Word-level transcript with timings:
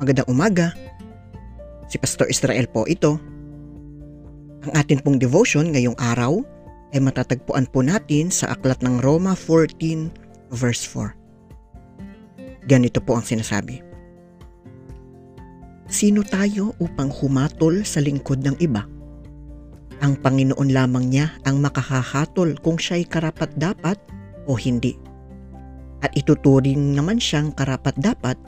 Magandang 0.00 0.32
umaga. 0.32 0.72
Si 1.92 2.00
Pastor 2.00 2.24
Israel 2.32 2.64
po 2.72 2.88
ito. 2.88 3.20
Ang 4.64 4.72
atin 4.72 4.96
pong 5.04 5.20
devotion 5.20 5.76
ngayong 5.76 5.92
araw 6.00 6.40
ay 6.96 7.04
matatagpuan 7.04 7.68
po 7.68 7.84
natin 7.84 8.32
sa 8.32 8.56
aklat 8.56 8.80
ng 8.80 9.04
Roma 9.04 9.36
14 9.36 10.56
verse 10.56 10.88
4. 10.88 12.64
Ganito 12.64 13.04
po 13.04 13.20
ang 13.20 13.28
sinasabi. 13.28 13.84
Sino 15.92 16.24
tayo 16.24 16.72
upang 16.80 17.12
humatol 17.12 17.84
sa 17.84 18.00
lingkod 18.00 18.40
ng 18.40 18.56
iba? 18.56 18.88
Ang 20.00 20.16
Panginoon 20.16 20.72
lamang 20.72 21.12
niya 21.12 21.28
ang 21.44 21.60
makakahatol 21.60 22.56
kung 22.64 22.80
siya'y 22.80 23.04
karapat-dapat 23.04 24.00
o 24.48 24.56
hindi 24.56 24.96
at 26.00 26.16
ituturing 26.16 26.96
naman 26.96 27.20
siyang 27.20 27.52
karapat-dapat 27.52 28.40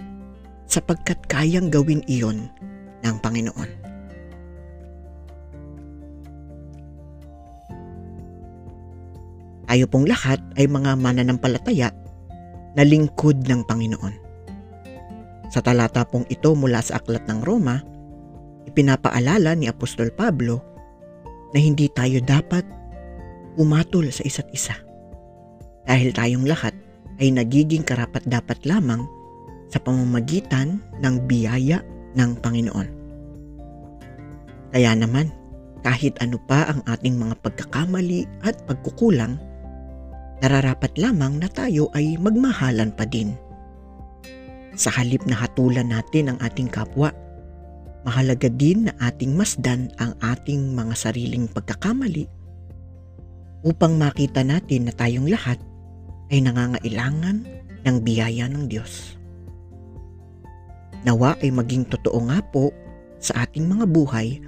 sapagkat 0.72 1.20
kayang 1.28 1.68
gawin 1.68 2.00
iyon 2.08 2.48
ng 3.04 3.16
Panginoon. 3.20 3.70
Tayo 9.68 9.84
pong 9.88 10.08
lahat 10.08 10.40
ay 10.56 10.68
mga 10.68 10.96
mananampalataya 10.96 11.92
na 12.72 12.82
lingkod 12.84 13.44
ng 13.44 13.64
Panginoon. 13.68 14.14
Sa 15.52 15.60
talata 15.60 16.08
pong 16.08 16.24
ito 16.32 16.56
mula 16.56 16.80
sa 16.80 17.00
Aklat 17.00 17.24
ng 17.28 17.44
Roma, 17.44 17.80
ipinapaalala 18.68 19.52
ni 19.56 19.68
Apostol 19.68 20.08
Pablo 20.12 20.60
na 21.52 21.60
hindi 21.60 21.88
tayo 21.92 22.20
dapat 22.24 22.64
umatol 23.60 24.08
sa 24.08 24.24
isa't 24.24 24.48
isa. 24.52 24.76
Dahil 25.84 26.16
tayong 26.16 26.48
lahat 26.48 26.72
ay 27.20 27.32
nagiging 27.32 27.84
karapat-dapat 27.84 28.64
lamang 28.64 29.04
sa 29.72 29.80
pamamagitan 29.80 30.84
ng 31.00 31.14
biyaya 31.24 31.80
ng 32.12 32.36
Panginoon. 32.44 32.88
Kaya 34.72 34.92
naman, 34.92 35.32
kahit 35.80 36.20
ano 36.20 36.36
pa 36.36 36.68
ang 36.68 36.84
ating 36.84 37.16
mga 37.16 37.40
pagkakamali 37.40 38.28
at 38.44 38.60
pagkukulang, 38.68 39.40
nararapat 40.44 40.92
lamang 41.00 41.40
na 41.40 41.48
tayo 41.48 41.88
ay 41.96 42.20
magmahalan 42.20 42.92
pa 42.92 43.08
din. 43.08 43.32
Sa 44.76 44.92
halip 44.92 45.24
na 45.24 45.36
hatulan 45.36 45.92
natin 45.92 46.32
ang 46.32 46.38
ating 46.40 46.68
kapwa, 46.68 47.12
mahalaga 48.04 48.48
din 48.48 48.88
na 48.88 48.92
ating 49.04 49.36
masdan 49.36 49.92
ang 50.00 50.16
ating 50.20 50.72
mga 50.72 50.94
sariling 50.96 51.48
pagkakamali 51.48 52.28
upang 53.62 53.94
makita 53.94 54.42
natin 54.42 54.90
na 54.90 54.92
tayong 54.96 55.30
lahat 55.30 55.58
ay 56.34 56.42
nangangailangan 56.42 57.46
ng 57.84 57.96
biyaya 58.02 58.50
ng 58.50 58.66
Diyos. 58.66 59.21
Nawa 61.02 61.34
ay 61.42 61.50
maging 61.50 61.90
totoo 61.90 62.18
nga 62.30 62.38
po 62.42 62.70
sa 63.18 63.46
ating 63.46 63.66
mga 63.66 63.86
buhay 63.90 64.38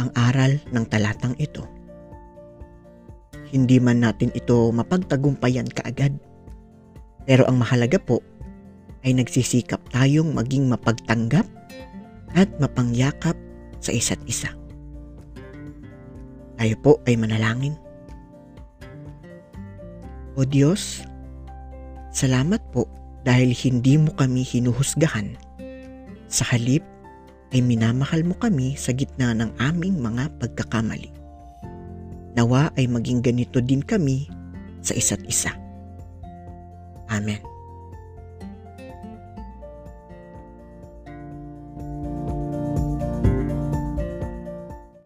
ang 0.00 0.08
aral 0.16 0.56
ng 0.72 0.84
talatang 0.88 1.36
ito. 1.36 1.64
Hindi 3.52 3.76
man 3.76 4.00
natin 4.00 4.32
ito 4.32 4.72
mapagtagumpayan 4.72 5.68
kaagad, 5.68 6.16
pero 7.28 7.44
ang 7.44 7.60
mahalaga 7.60 8.00
po 8.00 8.24
ay 9.04 9.12
nagsisikap 9.12 9.84
tayong 9.92 10.32
maging 10.32 10.72
mapagtanggap 10.72 11.44
at 12.32 12.48
mapangyakap 12.56 13.36
sa 13.84 13.92
isa't 13.92 14.20
isa. 14.24 14.48
Tayo 16.56 16.76
po 16.80 16.96
ay 17.04 17.20
manalangin. 17.20 17.76
O 20.32 20.48
Diyos, 20.48 21.04
Salamat 22.12 22.60
po 22.76 22.84
dahil 23.24 23.56
hindi 23.56 23.96
mo 23.96 24.12
kami 24.12 24.44
hinuhusgahan. 24.44 25.32
Sa 26.32 26.48
halip 26.48 26.80
ay 27.52 27.60
minamahal 27.60 28.24
mo 28.24 28.32
kami 28.40 28.72
sa 28.80 28.96
gitna 28.96 29.36
ng 29.36 29.52
aming 29.60 30.00
mga 30.00 30.32
pagkakamali. 30.40 31.12
Nawa 32.32 32.72
ay 32.80 32.88
maging 32.88 33.20
ganito 33.20 33.60
din 33.60 33.84
kami 33.84 34.24
sa 34.80 34.96
isa't 34.96 35.20
isa. 35.28 35.52
Amen. 37.12 37.51